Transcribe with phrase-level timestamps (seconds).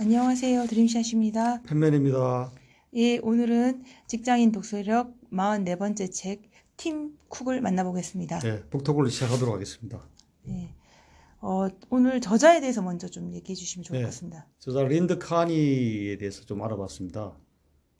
[0.00, 0.64] 안녕하세요.
[0.66, 1.60] 드림샷입니다.
[1.64, 2.50] 팬맨입니다.
[2.94, 8.38] 예, 오늘은 직장인 독서력 44번째 책, 팀 쿡을 만나보겠습니다.
[8.38, 10.02] 네, 북토크를 시작하도록 하겠습니다.
[10.48, 10.74] 예.
[11.42, 14.02] 어, 오늘 저자에 대해서 먼저 좀 얘기해 주시면 좋을 네.
[14.04, 14.46] 것 같습니다.
[14.58, 17.36] 저자 린더 카니에 대해서 좀 알아봤습니다.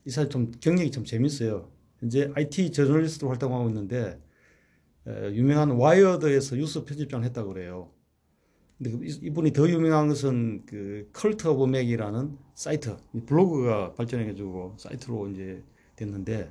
[0.07, 1.71] 이 사람 좀 경력이 좀 재밌어요.
[1.98, 4.18] 현재 IT 저널리스트로 활동하고 있는데
[5.07, 7.93] 에, 유명한 와이어드에서 뉴스 편집장을 했다고 그래요.
[8.82, 14.76] 근데 그 이- 이분이 더 유명한 것은 그 Cult of Mac이라는 사이트, 이 블로그가 발전해가지고
[14.79, 15.62] 사이트로 이제
[15.96, 16.50] 됐는데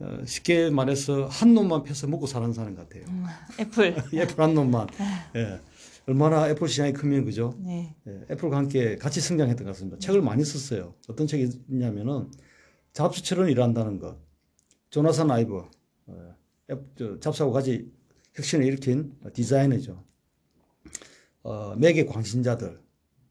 [0.00, 3.04] 어, 쉽게 말해서 한 놈만 패서 먹고 사는 사람 같아요.
[3.08, 3.24] 음,
[3.58, 3.96] 애플.
[4.12, 4.88] 애플 한 놈만.
[5.36, 5.60] 예.
[6.06, 7.54] 얼마나 애플 시장이 크면 그죠?
[7.60, 7.94] 네.
[8.06, 9.96] 예, 애플과 함께 같이 성장했던 것 같습니다.
[9.98, 10.94] 책을 많이 썼어요.
[11.08, 12.30] 어떤 책이 있냐면은
[12.92, 14.18] 잡스처럼 일한다는 것,
[14.90, 15.62] 조나산 아이브,
[16.98, 17.90] 저, 잡스하고 같이
[18.34, 20.04] 혁신을 일으킨 디자이너죠.
[21.44, 22.80] 어, 맥의 광신자들,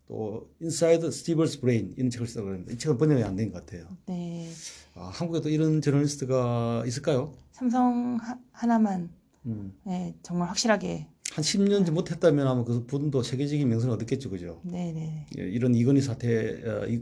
[0.08, 3.88] 또 Inside Steve's Brain 이런 책을 쓰고 그랬는데 이 책은 번역이 안 된 것 같아요.
[4.06, 4.50] 네.
[4.96, 7.34] 아, 한국에도 이런 저널리스트가 있을까요?
[7.52, 9.10] 삼성 하, 하나만
[9.48, 11.08] 음, 예, 정말 확실하게.
[11.34, 14.62] 한 10년 전부터 했다면 아마 그 분도 세계적인 명성을 얻었겠죠, 그죠?
[14.64, 15.26] 네, 네.
[15.40, 17.02] 예, 이런 이건희 사태, 어, 이,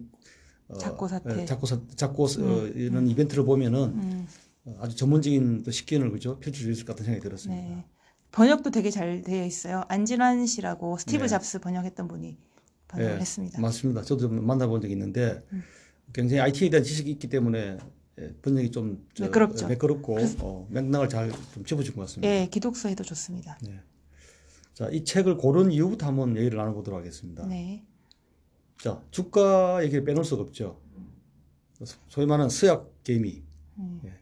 [0.69, 1.41] 어, 작고 사태.
[1.41, 4.27] 예, 작고 사, 작고 어, 이런 이벤트를 보면은 음,
[4.65, 7.61] 어, 아주 전문적인 또 식견을 그죠 펼칠 수 있을 것 같은 생각이 들었습니다.
[7.61, 7.83] 네.
[8.31, 9.83] 번역도 되게 잘 되어 있어요.
[9.89, 11.27] 안진환 씨라고 스티브 네.
[11.27, 12.37] 잡스 번역했던 분이
[12.87, 13.59] 번역을 예, 했습니다.
[13.61, 14.01] 맞습니다.
[14.03, 15.63] 저도 좀 만나본 적이 있는데 음.
[16.13, 17.77] 굉장히 IT에 대한 지식이 있기 때문에
[18.19, 19.67] 예, 번역이 좀 저, 매끄럽죠.
[19.67, 22.33] 매끄럽고 어, 맥락을 잘 좀 짚어준 것 같습니다.
[22.33, 23.57] 예, 기독서에도 좋습니다.
[24.73, 27.45] 자, 이 책을 고른 이유부터 한번 얘기를 나눠보도록 하겠습니다.
[27.47, 27.85] 네.
[28.81, 30.79] 자, 주가 얘기를 빼놓을 수가 없죠.
[31.83, 33.43] 소- 소위 말하는 서학 개미.
[33.77, 34.01] 음.
[34.05, 34.13] 예.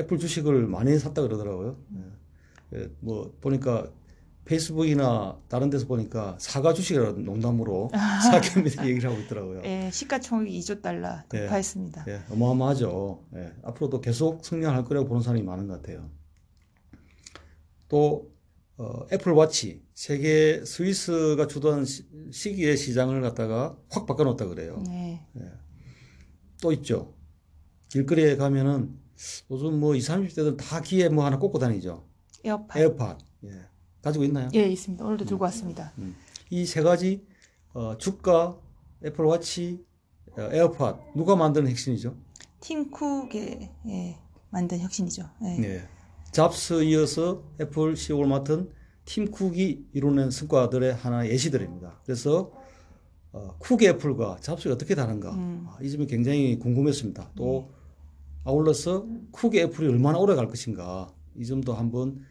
[0.00, 1.76] 애플 주식을 많이 샀다 그러더라고요.
[1.96, 2.00] 예.
[2.74, 3.90] 예, 뭐 보니까
[4.44, 7.90] 페이스북이나 다른 데서 보니까 사과 주식이라는 농담으로
[8.54, 9.62] 개미들 얘기를 하고 있더라고요.
[9.64, 11.40] 예, 시가총액 2조 달러 네.
[11.40, 12.04] 돌파했습니다.
[12.08, 13.24] 예, 어마어마하죠.
[13.36, 16.10] 예, 앞으로도 계속 성장할 거라고 보는 사람이 많은 것 같아요.
[17.88, 18.32] 또
[18.76, 24.82] 어, 애플 워치 세계 스위스가 주도한 시, 시기의 시장을 갖다가 확 바꿔놓았다 그래요.
[24.86, 25.20] 네.
[26.62, 27.14] 또 있죠.
[27.90, 28.96] 길거리에 가면은
[29.50, 32.08] 요즘 뭐 20, 30대들 다 귀에 뭐 하나 꽂고 다니죠.
[32.44, 32.78] 에어팟.
[32.78, 33.18] 에어팟.
[33.44, 33.50] 예.
[34.02, 34.48] 가지고 있나요?
[34.54, 35.04] 예, 있습니다.
[35.04, 35.92] 오늘도 들고 왔습니다.
[36.50, 37.24] 이 세 가지
[37.72, 38.58] 어, 주가,
[39.04, 39.84] 애플 워치,
[40.36, 42.16] 어, 에어팟 누가 만든 혁신이죠?
[42.60, 44.18] 팀 쿡이 예,
[44.50, 45.28] 만든 혁신이죠.
[45.42, 45.56] 예.
[45.60, 45.88] 네.
[46.32, 48.70] 잡스 이어서 애플 CEO를 맡은
[49.04, 52.00] 팀 쿡이 이루는 성과들의 하나의 예시들입니다.
[52.04, 52.52] 그래서
[53.32, 55.66] 어, 쿡 애플과 잡스가 어떻게 다른가 음.
[55.68, 57.32] 아, 이 점이 굉장히 궁금했습니다.
[57.36, 57.70] 또
[58.44, 62.22] 아울러서 쿡 애플이 얼마나 오래 갈 것인가 이 점도 한번 어,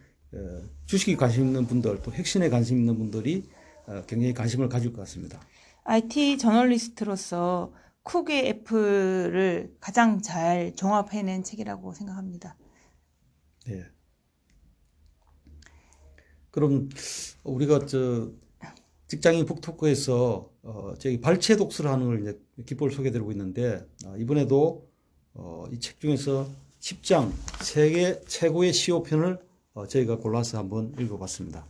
[0.86, 3.48] 주식에 관심 있는 분들 또 혁신에 관심 있는 분들이
[3.86, 5.40] 어, 굉장히 관심을 가질 것 같습니다.
[5.84, 12.56] IT 저널리스트로서 쿡의 애플을 가장 잘 종합해낸 책이라고 생각합니다.
[13.66, 13.84] 네.
[16.50, 16.88] 그럼
[17.44, 18.30] 우리가 저
[19.06, 24.88] 직장인 북토크에서 어 저기 발췌 독서를 하는 걸 이제 기법을 소개드리고 있는데 아, 이번에도
[25.34, 26.48] 어 이 책 중에서
[26.80, 27.32] 10장
[27.62, 29.49] 세계 최고의 시오 편을 어
[29.86, 31.66] 저희가 골라서 한번 읽어봤습니다.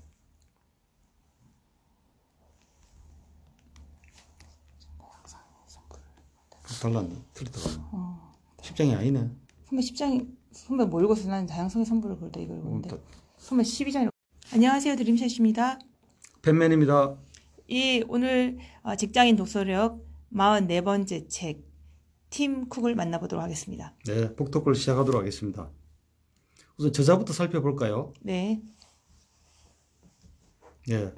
[6.80, 7.14] 달랐네.
[7.34, 7.58] 틀렸다.
[7.92, 8.34] 어.
[8.58, 9.28] 10장이 아니네.
[9.68, 11.28] 선배 10장이 선배 뭐 읽었어?
[11.28, 12.94] 난 다양성의 선물을 그때 이걸 읽었는데.
[12.94, 12.98] 어,
[13.36, 14.10] 선배 12장 읽
[14.52, 14.96] 안녕하세요.
[14.96, 15.78] 드림샷입니다.
[16.42, 17.16] 팬맨입니다.
[17.68, 21.62] 이 오늘 어, 직장인 독서력 44번째 책,
[22.30, 23.94] 팀 쿡을 만나보도록 하겠습니다.
[24.06, 25.70] 네, 북토크를 시작하도록 하겠습니다.
[26.80, 28.14] 우선 저자부터 살펴볼까요?
[28.22, 28.62] 네.
[30.88, 31.12] 네.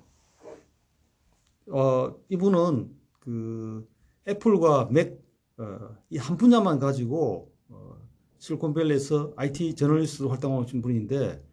[1.71, 2.91] 어, 이분은
[3.21, 3.89] 그
[4.27, 5.23] 애플과 맥,
[5.59, 7.97] 어, 이 한 분야만 가지고 어,
[8.39, 11.45] 실리콘밸리에서 IT 저널리스트로 활동하고 있는 분인데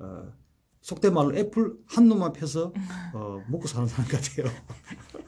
[0.00, 0.32] 어,
[0.80, 2.72] 속된 말로 애플 한 놈만 패서
[3.14, 4.46] 어, 먹고 사는 사람 같아요.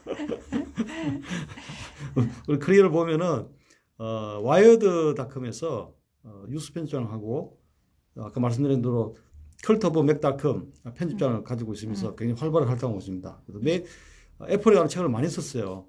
[2.49, 3.47] 우리 커리어를 보면은
[3.97, 7.63] 어, Wired.com에서 어, 뉴스 편집장을 하고
[8.17, 9.15] 아까 말씀드린 대로
[9.63, 13.41] Cult of Mac.com 편집장을 가지고 있으면서 굉장히 활발하게 활동하고 있습니다.
[13.45, 13.85] 그래서 맥
[14.49, 15.85] 애플에 관한 책을 많이 썼어요.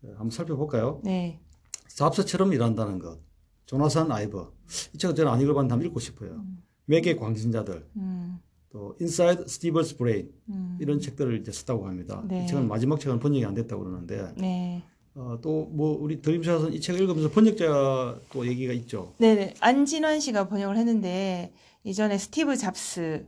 [0.00, 1.00] 네, 한번 살펴볼까요?
[1.04, 1.40] 네.
[1.88, 3.20] 잡스처럼 일한다는 것.
[3.66, 4.52] 조너선 아이브.
[4.94, 6.44] 이 책은 저는 안 읽어봤는데 한번 읽고 싶어요.
[6.86, 7.86] 맥의 광신자들.
[7.96, 8.40] 음.
[8.70, 10.78] 또 Inside Steve's Brain 음.
[10.80, 12.24] 이런 책들을 이제 썼다고 합니다.
[12.26, 12.44] 네.
[12.44, 14.82] 이 책은 마지막 책은 번역이 안 됐다고 그러는데 네.
[15.14, 19.14] 어, 또뭐 우리 드림샷은 이 책을 읽으면서 번역자 또 얘기가 있죠.
[19.18, 19.54] 네네.
[19.60, 21.52] 안진환 씨가 번역을 했는데
[21.84, 23.26] 이전에 스티브 잡스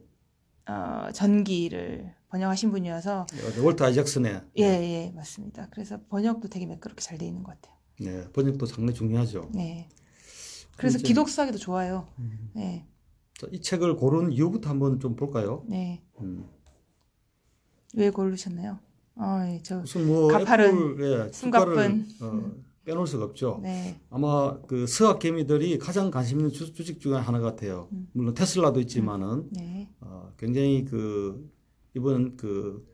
[0.68, 3.26] 어, 전기를 번역하신 분이어서
[3.62, 5.68] 월트 아이작슨의 예, 예, 맞습니다.
[5.70, 7.76] 그래서 번역도 되게 매끄럽게 잘 돼 있는 것 같아요.
[8.00, 9.50] 네, 번역도 상당히 중요하죠.
[9.52, 9.88] 네.
[10.76, 12.08] 그래서 이제- 기독수하기도 좋아요.
[12.18, 12.50] 음.
[12.54, 12.86] 네,
[13.38, 15.64] 자, 이 책을 고른 이유부터 한번 좀 볼까요?
[15.68, 16.00] 네.
[16.20, 16.48] 음.
[17.94, 18.78] 왜 고르셨나요?
[19.14, 21.72] 어, 예, 저, 무슨 뭐 가파른, 애플의 숨가쁜.
[21.72, 22.50] 주가를 어,
[22.84, 23.60] 빼놓을 수가 없죠.
[23.62, 27.88] 네, 아마 그 서학 개미들이 가장 관심 있는 주, 주식 중에 하나 같아요.
[27.92, 28.08] 음.
[28.12, 31.48] 물론 테슬라도 있지만은 네, 어, 굉장히 그
[31.94, 32.84] 이번 그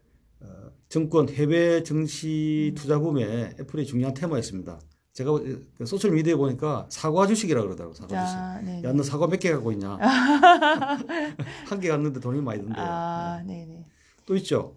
[0.40, 0.46] 어,
[0.88, 4.78] 정권 해외 증시 투자 붐에 애플이 중요한 테마였습니다.
[5.14, 8.36] 제가 그 소셜 미디어에 보니까 사과 주식이라 그러더라고 사과 주식.
[8.38, 8.82] 아, 네.
[8.84, 9.96] 야, 너 사과 몇 개 갖고 있냐?
[11.66, 12.84] 한개 갖는데 돈이 많이 든대요.
[12.86, 13.84] 아, 네, 네.
[14.26, 14.76] 또 있죠.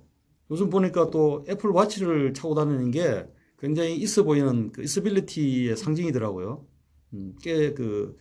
[0.52, 3.26] 요즘 보니까 또 애플 와치를 차고 다니는 게
[3.58, 6.66] 굉장히 있어 보이는 그 있어빌리티의 상징이더라고요.
[7.14, 8.18] 음, 꽤그좀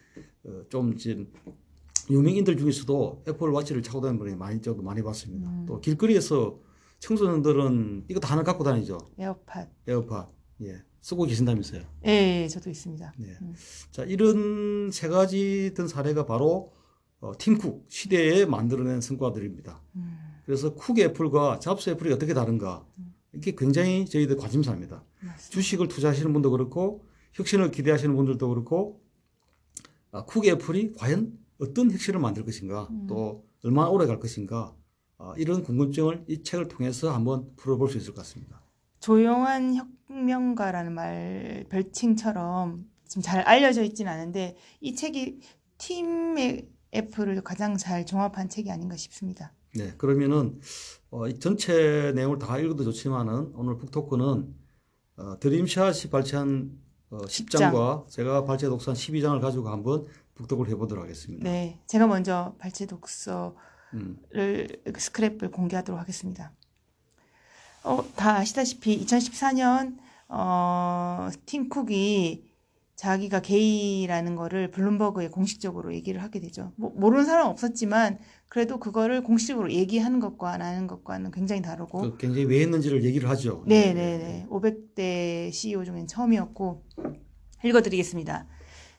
[2.09, 5.49] 유명인들 중에서도 애플 와치를 차고 다니는 분이 많이 저도 많이 봤습니다.
[5.49, 5.67] 음.
[5.67, 6.59] 또 길거리에서
[7.00, 8.99] 청소년들은 이거 다 하나 갖고 다니죠.
[9.19, 9.67] 에어팟.
[9.88, 10.29] 에어팟.
[10.62, 10.83] 예.
[11.00, 11.83] 쓰고 계신다면서요.
[12.06, 13.15] 예, 예, 저도 있습니다.
[13.19, 13.26] 네.
[13.41, 13.55] 음.
[13.91, 16.75] 자, 이런 세 가지 든 사례가 바로
[17.21, 19.83] 어, 팀쿡 시대에 만들어낸 성과들입니다.
[19.97, 20.19] 음,
[20.50, 22.85] 그래서 쿡 애플과 잡스 애플이 어떻게 다른가?
[23.32, 25.05] 이게 굉장히 저희들 관심사입니다.
[25.20, 25.49] 맞습니다.
[25.49, 27.05] 주식을 투자하시는 분도 그렇고
[27.35, 29.00] 혁신을 기대하시는 분들도 그렇고
[30.11, 32.88] 아, 쿡 애플이 과연 어떤 혁신을 만들 것인가?
[32.91, 33.06] 음.
[33.06, 34.75] 또 얼마나 오래 갈 것인가?
[35.19, 38.61] 아, 이런 궁금증을 이 책을 통해서 한번 풀어볼 수 있을 것 같습니다.
[38.99, 39.76] 조용한
[40.08, 45.38] 혁명가라는 말 별칭처럼 지금 잘 알려져 있지는 않은데 이 책이
[45.79, 49.55] 팀의 애플을 가장 잘 종합한 책이 아닌가 싶습니다.
[49.75, 50.61] 네, 그러면은
[51.11, 54.55] 어, 이 전체 내용을 다 읽어도 좋지만은 오늘 북토크는
[55.17, 56.71] 어, 드림샷이 발췌한
[57.11, 61.45] 어, 10장과 제가 발췌 독서한 12장을 가지고 한번 북토크를 해보도록 하겠습니다.
[61.45, 63.53] 네, 제가 먼저 발췌 독서를
[63.95, 66.53] 음, 스크랩을 공개하도록 하겠습니다.
[67.83, 69.97] 어, 다 아시다시피 2014년
[70.29, 72.50] 어, 팀 쿡이
[73.00, 76.75] 자기가 게이라는 거를 블룸버그에 공식적으로 얘기를 하게 되죠.
[76.76, 78.19] 뭐, 모르는 사람 은 없었지만
[78.50, 83.26] 그래도 그거를 공식적으로 얘기하는 것과 안 하는 것과는 굉장히 다르고 그 굉장히 왜 했는지를 얘기를
[83.31, 83.64] 하죠.
[83.67, 84.47] 네, 네, 네.
[84.50, 86.85] 500대 CEO 중엔 처음이었고
[87.64, 88.47] 읽어드리겠습니다.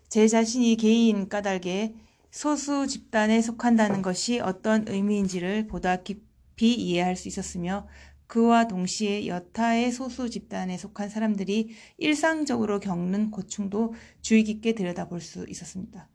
[0.09, 1.94] 제 자신이 개인 까닭에
[2.31, 7.88] 소수 집단에 속한다는 것이 어떤 의미인지를 보다 깊이 이해할 수 있었으며
[8.31, 16.07] 그와 동시에 여타의 소수 집단에 속한 사람들이 일상적으로 겪는 고충도 주의 깊게 들여다볼 수 있었습니다.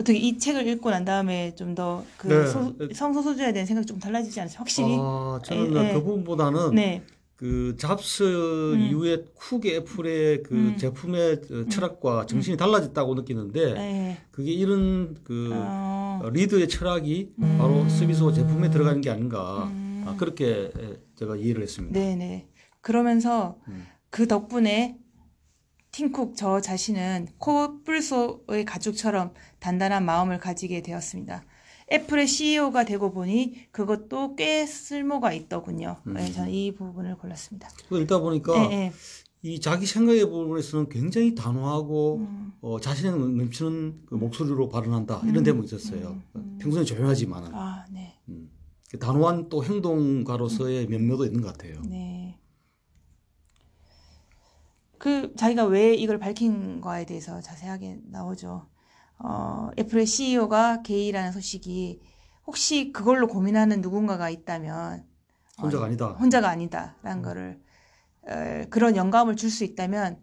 [0.00, 2.94] 어떻게 이 책을 읽고 난 다음에 좀 더그 네.
[2.94, 4.58] 성소수자에 대한 생각이 좀 달라지지 않으세요?
[4.58, 4.96] 확실히?
[4.98, 5.92] 아, 저는 예, 예.
[5.92, 7.02] 그 부분보다는 네.
[7.36, 10.76] 그 잡스 이후에 쿡 애플의 그 음.
[10.78, 14.18] 제품의 어, 철학과 정신이 달라졌다고 느끼는데 네.
[14.30, 17.58] 그게 이런 그 어, 어, 리드의 철학이 음.
[17.58, 19.87] 바로 서비스와 제품에 들어가는 게 아닌가 음.
[20.10, 21.98] 아, 그렇게 에, 제가 이해를 했습니다.
[21.98, 22.48] 네네.
[22.80, 23.86] 그러면서 음.
[24.10, 24.98] 그 덕분에
[25.90, 31.44] 팀쿡 저 자신은 코뿔소의 가죽처럼 단단한 마음을 가지게 되었습니다.
[31.90, 35.96] 애플의 CEO가 되고 보니 그것도 꽤 쓸모가 있더군요.
[36.06, 36.14] 음.
[36.14, 37.68] 네, 저는 이 부분을 골랐습니다.
[37.88, 38.92] 그 읽다 보니까 네, 네.
[39.42, 45.44] 이 자기 생각의 부분에서는 굉장히 단호하고 음, 어, 자신의 넘치는 그 목소리로 발언한다 이런 음,
[45.44, 46.10] 대목이 있었어요.
[46.10, 46.58] 음, 음.
[46.60, 48.17] 평소에 조용하지만은 아, 네.
[48.94, 48.98] 음.
[48.98, 51.80] 단호한 또 행동가로서의 면모도 있는 것 같아요.
[51.82, 52.38] 네.
[54.98, 58.68] 그 자기가 왜 이걸 밝힌 거에 대해서 자세하게 나오죠.
[59.20, 62.00] 어, 애플의 CEO가 게이라는 소식이
[62.46, 65.04] 혹시 그걸로 고민하는 누군가가 있다면
[65.60, 66.08] 혼자가 아니다.
[66.12, 67.60] 혼자가 아니다라는 거를
[68.28, 70.18] 어, 그런 영감을 줄 수 있다면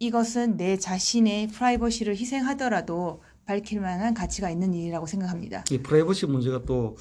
[0.00, 5.64] 이것은 내 자신의 프라이버시를 희생하더라도 밝힐 만한 가치가 있는 일이라고 생각합니다.
[5.70, 6.96] 이 프라이버시 문제가 또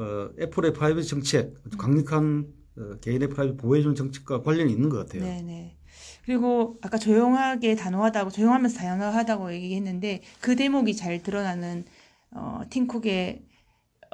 [0.00, 2.46] 어, 애플의 프라이버시 정책, 강력한
[2.78, 5.22] 어, 개인의 프라이버시 보호해주는 정책과 관련이 있는 것 같아요.
[5.22, 5.76] 네네.
[6.24, 11.84] 그리고 아까 조용하게 단호하다고 조용하면서 단호하다고 얘기했는데 그 대목이 잘 드러나는
[12.30, 13.42] 어, 팀쿡의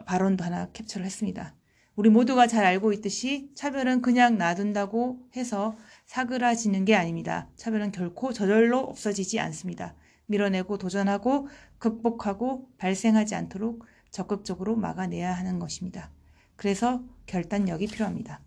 [0.07, 1.55] 발언도 하나 캡처를 했습니다.
[1.95, 5.77] 우리 모두가 잘 알고 있듯이 차별은 그냥 놔둔다고 해서
[6.07, 7.49] 사그라지는 게 아닙니다.
[7.57, 9.95] 차별은 결코 저절로 없어지지 않습니다.
[10.27, 13.85] 밀어내고 도전하고 극복하고 발생하지 않도록
[14.17, 16.11] 적극적으로 막아내야 하는 것입니다.
[16.57, 18.41] 그래서 결단력이 필요합니다.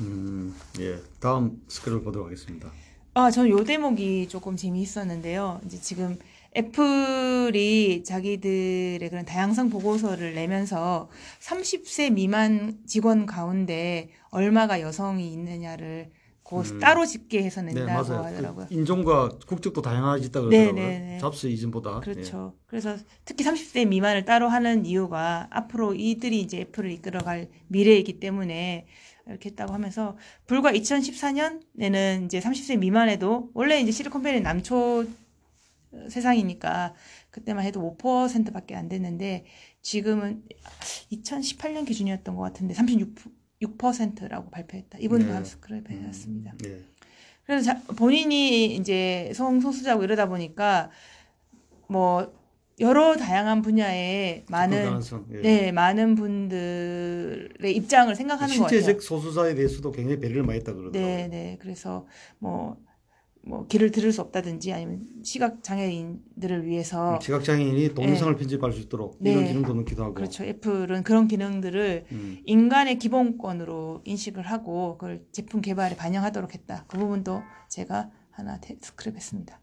[0.00, 1.00] 음, 예.
[1.20, 2.70] 다음 스크롤 보도록 하겠습니다.
[3.14, 5.60] 아, 저는 요 대목이 조금 재미있었는데요.
[5.64, 6.18] 이제 지금
[6.54, 11.08] 애플이 자기들의 그런 다양성 보고서를 내면서
[11.40, 16.10] 30세 미만 직원 가운데 얼마가 여성이 있느냐를
[16.44, 16.78] 그 음.
[16.80, 18.24] 따로 집계 해서 네, 낸다고 맞아요.
[18.24, 18.66] 하더라고요.
[18.68, 20.74] 그 인종과 국적도 다양해졌다 네, 그러더라고요.
[20.74, 21.18] 네, 네.
[21.18, 22.00] 잡스 이전보다.
[22.00, 22.54] 그렇죠.
[22.66, 28.86] 그래서 특히 30세 미만을 따로 하는 이유가 앞으로 이들이 이제 애플을 이끌어갈 미래이기 때문에
[29.26, 35.06] 이렇게 했다고 하면서 불과 2014년에는 이제 30세 미만에도 원래 이제 실리콘밸리 남초
[36.08, 36.94] 세상이니까
[37.30, 39.44] 그때만 해도 5%밖에 안 됐는데
[39.82, 40.42] 지금은
[41.12, 43.41] 2018년 기준이었던 것 같은데 36%
[44.28, 44.98] 라고 발표했다.
[44.98, 45.30] 이번에 네.
[45.32, 46.54] 발표했습니다.
[46.64, 46.68] 예.
[46.68, 46.78] 네.
[47.46, 50.90] 그래서 자- 본인이 이제 성소수자고 이러다 보니까
[51.88, 52.32] 뭐
[52.80, 55.40] 여러 다양한 분야에 많은 가능성, 예.
[55.40, 58.80] 네 많은 분들의 입장을 생각하는 것 같아요.
[58.80, 61.16] 신체적 소수자에 대해서도 굉장히 배려를 많이 했다 그러더라고요.
[61.16, 61.58] 네, 네.
[61.60, 62.06] 그래서
[62.38, 62.76] 뭐,
[63.44, 69.16] 뭐 길을 들을 수 없다든지 아니면 시각 장애인들을 위해서 시각 장애인이 동영상을 편집할 수 있도록
[69.20, 69.32] 네.
[69.32, 70.14] 이런 기능도 넣기도 하고.
[70.14, 70.44] 그렇죠.
[70.44, 72.38] 애플은 그런 기능들을 음.
[72.44, 76.84] 인간의 기본권으로 인식을 하고 그걸 제품 개발에 반영하도록 했다.
[76.86, 79.54] 그 부분도 제가 하나 테- 스크랩했습니다.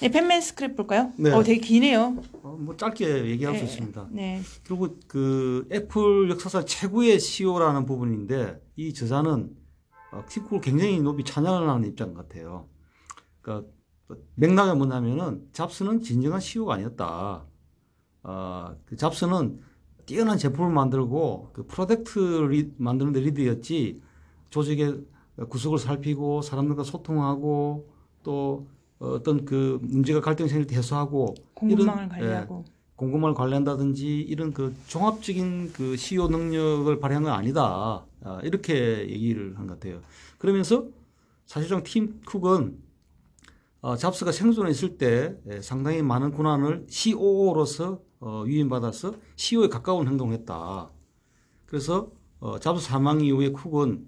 [0.00, 1.12] 네, 펜맨 스크랩 볼까요?
[1.16, 1.30] 네.
[1.30, 2.20] 어, 되게 기네요.
[2.42, 4.08] 어, 뭐 짧게 얘기할 수 네, 있습니다.
[4.10, 9.50] 네, 그리고 그 애플 역사상 최고의 CEO라는 부분인데 이 저자는
[10.12, 12.68] 어, 팀쿡을 굉장히 높이 찬양을 하는 입장 같아요.
[13.40, 13.68] 그러니까
[14.34, 17.44] 맥락이 뭐냐면은 잡스는 진정한 CEO가 아니었다.
[18.22, 19.60] 어, 그 잡스는
[20.04, 22.18] 뛰어난 제품을 만들고 그 product
[22.50, 24.02] 리, 만드는 데 리더였지
[24.50, 25.04] 조직의
[25.48, 27.88] 구석을 살피고 사람들과 소통하고
[28.22, 32.64] 또 어떤 그 문제가 갈등 생길 때 해소하고 공급망을 이런, 관리하고
[32.96, 38.04] 공급망을 관리한다든지 이런 그 종합적인 그 CEO 능력을 발휘한 건 아니다.
[38.24, 40.02] 아, 이렇게 얘기를 한 것 같아요.
[40.38, 40.88] 그러면서
[41.46, 42.78] 사실상 팀 쿡은
[43.80, 50.34] 어, 잡스가 생존해 있을 때 예, 상당히 많은 권한을 COO로서 어, 위임받아서 CEO에 가까운 행동을
[50.34, 50.90] 했다.
[51.66, 54.06] 그래서 어, 잡스 사망 이후에 쿡은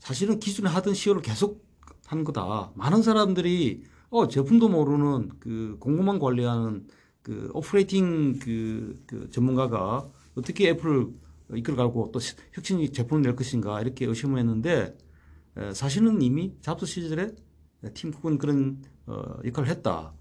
[0.00, 1.64] 사실은 기존에 하던 CEO를 계속
[2.06, 2.72] 한 거다.
[2.74, 6.86] 많은 사람들이 어, 제품도 모르는 그 공급망 관리하는
[7.22, 10.06] 그 operating 그, 그 전문가가
[10.36, 11.08] 어떻게 애플을
[11.52, 14.96] 이끌어가고 또 시- 혁신적 제품을 낼 것인가 이렇게 의심을 했는데
[15.56, 17.32] 에, 사실은 이미 잡스 시절에
[17.92, 20.14] 팀 쿡은 그런 어, 역할을 했다.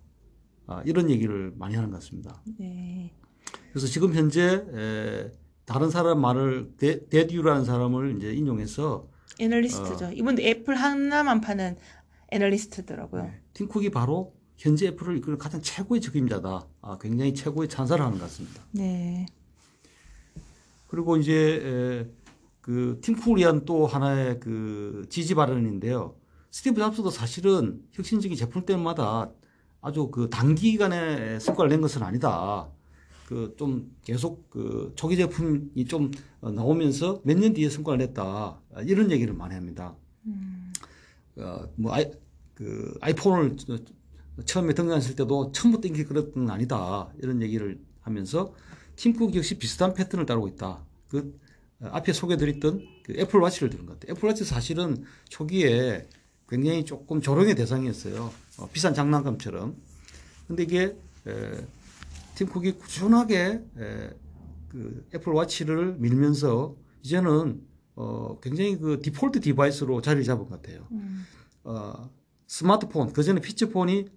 [0.68, 2.42] 아, 이런 얘기를 많이 하는 것 같습니다.
[2.58, 3.14] 네,
[3.72, 5.32] 그래서 지금 현재 에,
[5.66, 9.08] 다른 사람 말을 데, 데듀라는 사람을 이제 인용해서
[9.40, 10.12] 애널리스트죠.
[10.12, 11.78] 이분도 애플 하나만 파는
[12.32, 13.32] 애널리스트더라고요.
[13.54, 16.68] 팀 쿡이 바로 현재 애플을 이끄는 가장 최고의 적임자다.
[16.82, 18.62] 아, 굉장히 최고의 찬사를 하는 것 같습니다.
[18.72, 19.26] 네,
[20.94, 22.12] 그리고 이제 에,
[22.62, 23.02] 그
[23.36, 26.16] 위한 또 하나의 그 지지 발언인데요.
[26.52, 29.32] 스티브 잡스도 사실은 혁신적인 제품 때마다
[29.82, 32.70] 아주 그 단기간에 성과를 낸 것은 아니다.
[33.26, 38.24] 그 좀 계속 그 초기 제품이 좀 어, 나오면서 몇 년 뒤에 성과를 냈다.
[38.76, 39.96] 아, 이런 얘기를 많이 합니다.
[41.38, 42.06] 어, 뭐 아이
[42.54, 43.80] 그 아이폰을 저-
[44.46, 47.12] 처음에 등장했을 때도 처음부터 인기 끌었던 건 아니다.
[47.20, 48.54] 이런 얘기를 하면서
[48.96, 50.84] 팀쿡 역시 비슷한 패턴을 따르고 있다.
[51.10, 51.40] 그
[51.80, 54.16] 어, 앞에 소개드렸던 그 애플워치를 들은 것 같아요.
[54.16, 56.08] 애플워치 사실은 초기에
[56.48, 58.32] 굉장히 조금 조롱의 대상이었어요.
[58.60, 59.76] 어, 비싼 장난감처럼.
[60.48, 60.96] 근데 이게
[61.28, 61.68] 에,
[62.36, 64.10] 팀쿡이 꾸준하게 에,
[64.70, 67.62] 그 애플워치를 밀면서 이제는
[67.96, 70.88] 어, 굉장히 그 default device로 자리를 잡은 것 같아요.
[70.92, 71.26] 음,
[71.64, 72.10] 어,
[72.48, 74.08] 스마트폰, 그 전에 피처폰이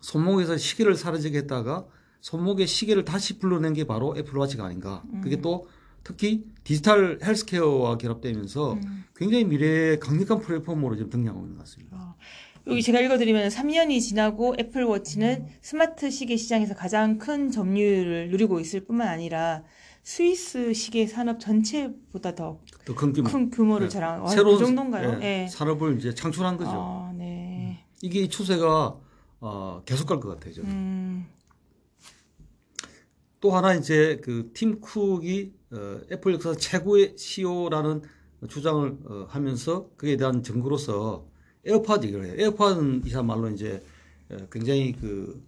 [0.00, 1.86] 손목에서 시계를 사라지게 했다가
[2.28, 5.02] 손목에 시계를 다시 불러낸 게 바로 애플워치가 아닌가.
[5.22, 5.68] 그게 또
[6.02, 9.04] 특히 디지털 헬스케어와 결합되면서 음.
[9.14, 11.96] 굉장히 미래의 강력한 플랫폼으로 지금 등장하고 있는 것 같습니다.
[11.98, 12.14] 어,
[12.68, 19.08] 여기 제가 읽어드리면 3년이 지나고 애플워치는 스마트 시계 시장에서 가장 큰 점유율을 누리고 있을 뿐만
[19.08, 19.62] 아니라
[20.02, 22.58] 스위스 시계 산업 전체보다 더
[22.96, 23.50] 큰 규모.
[23.50, 23.92] 규모를 네.
[23.92, 24.22] 자랑.
[24.24, 25.18] 와, 새로운 그 정도인가요?
[25.20, 25.46] 예, 예.
[25.48, 26.70] 산업을 이제 창출한 거죠.
[26.72, 27.84] 아, 네.
[28.00, 28.96] 이게 이 추세가
[29.40, 30.54] 어, 계속 갈 것 같아요.
[30.54, 30.70] 저는.
[30.70, 31.26] 음,
[33.44, 38.00] 또 하나 이제 그 팀 쿡이 어, 애플 역사 최고의 CEO라는
[38.48, 41.28] 주장을 어, 하면서 그에 대한 증거로서
[41.66, 42.34] 에어팟 얘기를 해요.
[42.38, 43.82] 에어팟은 이야말로 이제
[44.30, 45.44] 어, 굉장히 그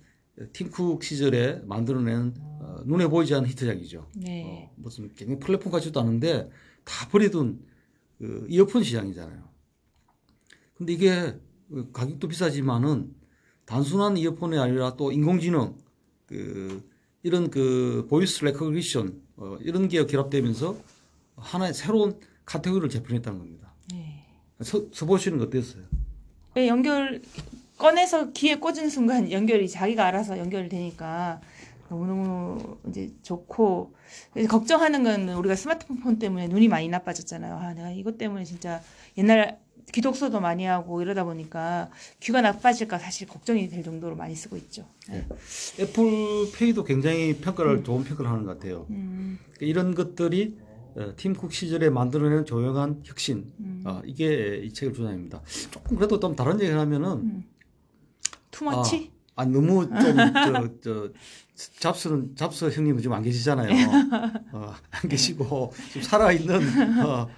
[0.52, 4.06] 팀 쿡 시절에 만들어낸 어, 눈에 보이지 않는 히트작이죠.
[4.16, 4.44] 네.
[4.44, 6.50] 어, 무슨 굉장히 플랫폼 같지도 않은데
[6.84, 7.58] 다 버리던
[8.18, 9.42] 그 이어폰 시장이잖아요.
[10.74, 11.34] 근데 이게
[11.70, 13.14] 그 가격도 비싸지만은
[13.64, 15.78] 단순한 이어폰이 아니라 또 인공지능
[16.26, 16.94] 그
[17.26, 20.76] 이런 그 voice recognition 어, 이런 게 결합되면서
[21.34, 23.72] 하나의 새로운 카테고리를 재편했다는 겁니다.
[23.92, 24.22] 네.
[24.60, 25.82] 써, 써보시는 거 어땠어요?
[26.54, 27.20] 네, 연결
[27.78, 31.40] 꺼내서 귀에 꽂은 순간 연결이 자기가 알아서 연결되니까
[31.88, 33.92] 너무너무 이제 좋고
[34.48, 37.56] 걱정하는 건 우리가 스마트폰 때문에 눈이 많이 나빠졌잖아요.
[37.56, 38.80] 아, 내가 이것 때문에 진짜
[39.18, 39.58] 옛날
[39.92, 41.90] 귀 독서도 많이 하고 이러다 보니까
[42.20, 44.86] 귀가 나빠질까 사실 걱정이 될 정도로 많이 쓰고 있죠.
[45.08, 45.26] 네.
[45.78, 48.86] 애플페이도 굉장히 평가를 좋은 평가를 하는 것 같아요.
[48.90, 50.58] 음, 이런 것들이
[50.96, 53.82] 어, 팀쿡 시절에 만들어낸 조용한 혁신 음.
[53.84, 55.42] 어, 이게 이 책의 주장입니다.
[55.70, 57.44] 조금 그래도 좀 다른 얘기를 하면은 음.
[58.50, 59.12] Too much?
[59.36, 61.12] 아 너무 좀저저
[61.78, 63.70] 잡스는 잡스 형님은 지금 안 계시잖아요.
[64.52, 66.60] 어, 안 계시고 좀 살아 있는
[67.04, 67.28] 어,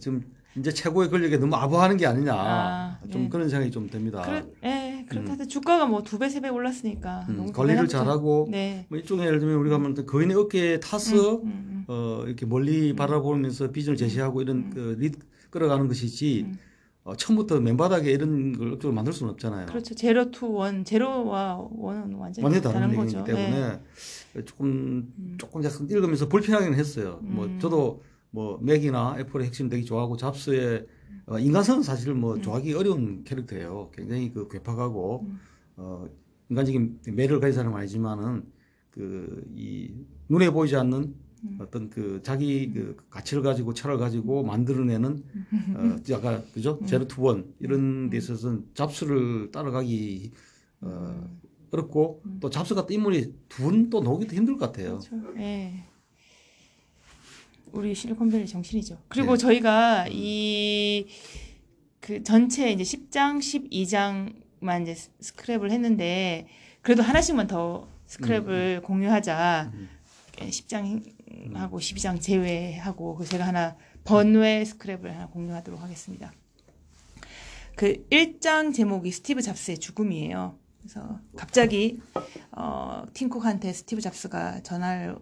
[0.00, 0.22] 좀
[0.58, 3.28] 이제 최고의 권력에 너무 아부하는 게 아니냐 아, 좀 네.
[3.28, 4.22] 그런 생각이 좀 듭니다.
[4.22, 7.88] 그래, 예, 그렇다 해 주가가 뭐 두 배 세 배 올랐으니까 음, 관리를 대단하죠.
[7.88, 8.86] 잘하고 네.
[8.88, 13.70] 뭐 일종의 예를 들면 우리가 하면 거인의 어깨에 타서 음, 음, 어, 이렇게 멀리 바라보면서
[13.70, 15.18] 비전을 제시하고 이런 그 리드
[15.50, 16.58] 끌어가는 것이지 음.
[17.04, 19.66] 어, 처음부터 맨바닥에 이런 걸 억지로 만들 수는 없잖아요.
[19.66, 19.94] 그렇죠.
[19.94, 23.24] zero to one, zero와 one은 완전히, 완전히 다른 거죠.
[23.24, 23.80] 때문에
[24.34, 24.44] 네.
[24.44, 24.66] 조금
[25.18, 25.34] 음.
[25.38, 27.18] 조금 약간 읽으면서 불편하긴 했어요.
[27.22, 27.58] 뭐 음.
[27.58, 30.86] 저도 뭐 맥이나 애플의 핵심 되게 좋아하고 잡스의
[31.26, 33.90] 어, 인간성은 사실 뭐 좋아하기 어려운 캐릭터예요.
[33.94, 35.40] 굉장히 그 괴팍하고 음.
[35.76, 36.08] 어,
[36.50, 38.44] 인간적인 매력을 가진 사람은 아니지만은
[38.90, 39.92] 그 이
[40.28, 41.58] 눈에 보이지 않는 음.
[41.60, 45.24] 어떤 그 자기 그 가치를 가지고 철학을 가지고 만들어내는
[45.76, 46.86] 어, 아까 그죠 음.
[46.86, 50.32] zero to one 이런 데 있어서는 잡스를 따라가기
[50.80, 51.28] 어,
[51.70, 54.98] 어렵고 또 잡스 같은 인물이 두 번 또 나오기도 힘들 것 같아요.
[54.98, 55.16] 그렇죠.
[55.38, 55.84] 예.
[57.72, 58.98] 우리 실리콘밸리 정신이죠.
[59.08, 59.38] 그리고 네.
[59.38, 61.06] 저희가 이
[62.00, 66.46] 그 전체 이제 10장, 12장만 이제 스- 스크랩을 했는데
[66.80, 69.72] 그래도 하나씩만 더 스크랩을 공유하자.
[69.74, 69.88] 음.
[70.36, 76.32] 10장하고 12장 제외하고 그 제가 하나 번외 스크랩을 하나 공유하도록 하겠습니다.
[77.76, 80.56] 그 1장 제목이 스티브 잡스의 죽음이에요.
[80.78, 82.00] 그래서 갑자기
[82.52, 85.18] 어, 팀쿡한테 스티브 잡스가 전화가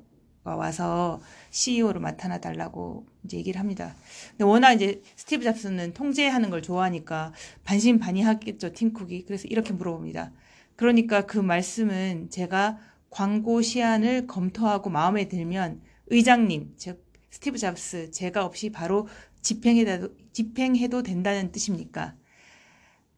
[0.54, 3.96] 와서 CEO로 맡아나 달라고 이제 얘기를 합니다.
[4.30, 7.32] 근데 워낙 이제 스티브 잡스는 통제하는 걸 좋아하니까
[7.64, 9.24] 반신반의하겠죠, 팀쿡이.
[9.24, 10.32] 그래서 이렇게 물어봅니다.
[10.76, 12.78] 그러니까 그 말씀은 제가
[13.10, 19.08] 광고 시안을 검토하고 마음에 들면 의장님, 즉 스티브 잡스 재가 없이 바로
[19.42, 22.14] 집행해도 집행해도 된다는 뜻입니까?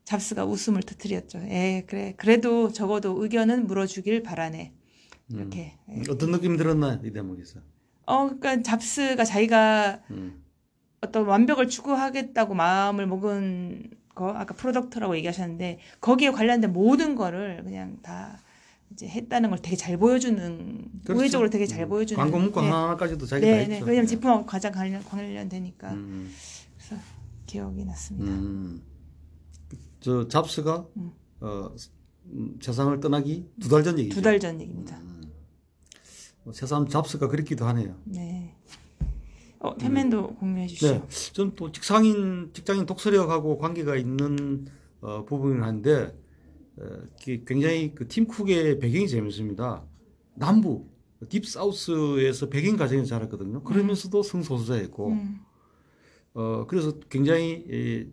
[0.04, 1.40] 잡스가 웃음을 터뜨렸죠.
[1.50, 2.14] 예, 그래.
[2.16, 4.72] 그래도 적어도 의견은 물어주길 바라네.
[5.30, 5.74] 이렇게.
[5.90, 6.02] 예.
[6.10, 7.60] 어떤 느낌 들었나요 이 대목에서?
[8.06, 10.42] 어, 그러니까 잡스가 자기가 음.
[11.00, 18.40] 어떤 완벽을 추구하겠다고 마음을 먹은 거 아까 product라고 얘기하셨는데 거기에 관련된 모든 거를 그냥 다
[18.90, 21.20] 이제 했다는 걸 되게 잘 보여주는 그렇죠.
[21.20, 21.88] 우회적으로 되게 잘 음.
[21.90, 22.68] 보여주는 광고 문구 네.
[22.70, 23.66] 하나까지도 자기가 다 네.
[23.66, 23.80] 네.
[23.84, 26.32] 왜냐면 제품하고 가장 관련 관련되니까 음.
[26.78, 27.02] 그래서
[27.46, 28.32] 기억이 났습니다.
[28.32, 28.82] 음.
[30.00, 31.12] 저 잡스가 음.
[31.40, 31.70] 어,
[32.30, 34.14] 음, 세상을 떠나기 두 달 전 얘기죠.
[34.16, 34.98] 두 달 전 얘기입니다.
[36.48, 36.50] 음.
[36.50, 37.94] 뭐 세상 잡스가 그랬기도 하네요.
[38.04, 38.54] 네.
[39.60, 40.92] 어, 태맨도 공유해 주시죠.
[41.08, 44.66] 네, 저는 또 직장인 직장인 독서력하고 관계가 있는
[45.00, 46.16] 어, 부분이 한데
[46.76, 46.84] 어,
[47.20, 49.84] 기- 굉장히 그 팀쿡의 배경이 재밌습니다.
[50.34, 50.88] 남부
[51.28, 53.62] 딥사우스에서 백인 가정에서 자랐거든요.
[53.64, 55.40] 그러면서도 성소수자였고 음,
[56.34, 58.06] 어, 그래서 굉장히 이,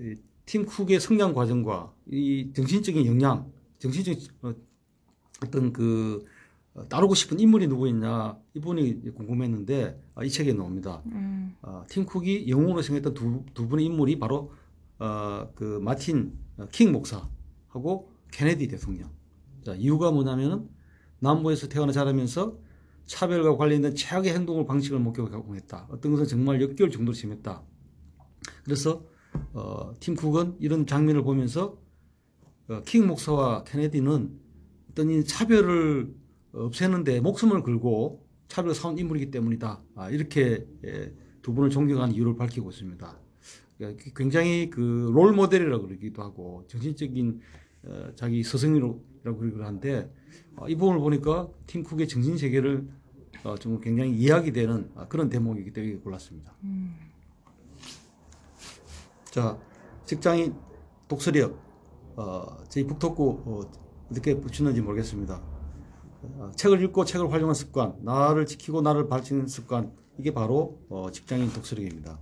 [0.00, 0.14] 이
[0.46, 4.54] 팀쿡의 성장 과정과 이 정신적인 영향, 정신적인 어,
[5.42, 6.24] 어떤 그
[6.76, 11.02] 어, 따르고 싶은 인물이 누구였냐 이 부분이 궁금했는데 아, 이 책에 나옵니다.
[11.06, 14.52] 음, 어, 팀 쿡이 영웅으로 생겼던 두, 두 분의 인물이 바로
[14.98, 19.10] 어, 그 마틴 어, 킹 목사하고 케네디 대통령.
[19.64, 20.68] 자, 이유가 뭐냐면은
[21.20, 22.58] 남부에서 태어나 자라면서
[23.06, 25.86] 차별과 관련된 최악의 행동을 방식을 목격하고 했다.
[25.90, 27.62] 어떤 것은 정말 역겨울 정도로 심했다.
[28.64, 29.06] 그래서
[29.54, 31.78] 어, 팀 쿡은 이런 장면을 보면서
[32.68, 34.38] 어, 킹 목사와 케네디는
[34.90, 36.25] 어떤 이 차별을
[36.64, 39.82] 없애는데 목숨을 걸고 차별을 사온 인물이기 때문이다.
[39.96, 43.18] 아, 이렇게 예, 두 분을 존경하는 이유를 밝히고 있습니다.
[43.78, 47.40] 그러니까 굉장히 그 롤 모델이라고 그러기도 하고 정신적인
[47.84, 50.10] 어, 자기 스승이라고 그러기도 한데
[50.56, 52.88] 어, 이 부분을 보니까 팀쿡의 정신 세계를
[53.44, 56.54] 어, 좀 굉장히 이해하게 되는 아, 그런 대목이기 때문에 골랐습니다.
[56.64, 56.96] 음.
[59.30, 59.58] 자,
[60.06, 60.54] 직장인
[61.08, 61.60] 독서력,
[62.16, 63.60] 어, 저희 북토크 어,
[64.10, 65.55] 어떻게 붙였는지 모르겠습니다.
[66.22, 71.52] 어, 책을 읽고 책을 활용하는 습관, 나를 지키고 나를 밝히는 습관, 이게 바로 어, 직장인
[71.52, 72.18] 독서력입니다.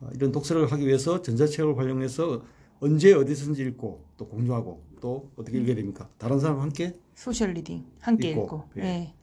[0.00, 2.42] 어, 이런 독서력을 하기 위해서 전자책을 활용해서
[2.80, 6.08] 언제 어디서든지 읽고 또 공유하고 또 어떻게 읽어야 됩니까?
[6.18, 8.64] 다른 사람과 함께 social reading 함께 읽고, 읽고.
[8.76, 8.80] 예.
[8.80, 9.14] 네.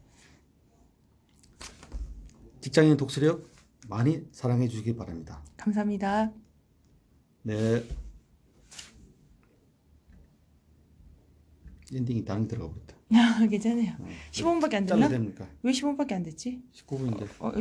[2.61, 3.47] 직장인 독서력
[3.87, 5.41] 많이 사랑해 주시기 바랍니다.
[5.57, 6.31] 감사합니다.
[7.43, 7.83] 네.
[11.93, 12.95] 엔딩이 당이 들어가 버렸다.
[13.49, 13.93] 괜찮아요.
[14.31, 15.09] 15분밖에 안 잘라야 됐나?
[15.09, 15.47] 됩니까?
[15.61, 16.61] 왜 15분밖에 안 됐지?
[16.73, 17.27] 19분인데.
[17.39, 17.51] 어,